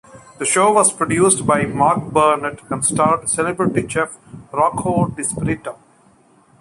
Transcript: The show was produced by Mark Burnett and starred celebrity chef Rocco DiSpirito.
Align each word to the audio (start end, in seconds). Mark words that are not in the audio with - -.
The 0.39 0.45
show 0.45 0.73
was 0.73 0.91
produced 0.91 1.45
by 1.45 1.67
Mark 1.67 2.11
Burnett 2.11 2.61
and 2.71 2.83
starred 2.83 3.29
celebrity 3.29 3.87
chef 3.87 4.17
Rocco 4.51 5.05
DiSpirito. 5.09 5.77